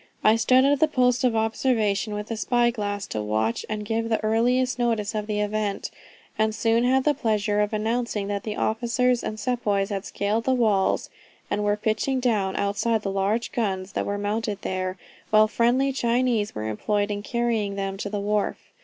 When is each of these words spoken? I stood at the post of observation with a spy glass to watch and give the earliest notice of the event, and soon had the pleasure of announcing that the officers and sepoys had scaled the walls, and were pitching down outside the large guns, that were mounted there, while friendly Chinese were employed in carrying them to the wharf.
I 0.23 0.35
stood 0.35 0.65
at 0.65 0.79
the 0.79 0.87
post 0.87 1.23
of 1.23 1.35
observation 1.35 2.15
with 2.15 2.31
a 2.31 2.35
spy 2.35 2.71
glass 2.71 3.05
to 3.05 3.21
watch 3.21 3.67
and 3.69 3.85
give 3.85 4.09
the 4.09 4.19
earliest 4.23 4.79
notice 4.79 5.13
of 5.13 5.27
the 5.27 5.41
event, 5.41 5.91
and 6.39 6.55
soon 6.55 6.85
had 6.85 7.03
the 7.03 7.13
pleasure 7.13 7.61
of 7.61 7.71
announcing 7.71 8.27
that 8.27 8.41
the 8.41 8.55
officers 8.55 9.23
and 9.23 9.39
sepoys 9.39 9.89
had 9.89 10.03
scaled 10.03 10.45
the 10.45 10.55
walls, 10.55 11.11
and 11.51 11.63
were 11.63 11.77
pitching 11.77 12.19
down 12.19 12.55
outside 12.55 13.03
the 13.03 13.11
large 13.11 13.51
guns, 13.51 13.91
that 13.91 14.07
were 14.07 14.17
mounted 14.17 14.63
there, 14.63 14.97
while 15.29 15.47
friendly 15.47 15.91
Chinese 15.93 16.55
were 16.55 16.67
employed 16.67 17.11
in 17.11 17.21
carrying 17.21 17.75
them 17.75 17.95
to 17.97 18.09
the 18.09 18.19
wharf. 18.19 18.71